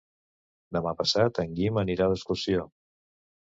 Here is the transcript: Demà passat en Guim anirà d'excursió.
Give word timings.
Demà 0.77 0.93
passat 1.01 1.43
en 1.45 1.53
Guim 1.61 1.79
anirà 1.83 2.11
d'excursió. 2.15 2.67